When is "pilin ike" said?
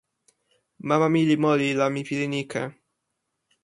2.07-2.63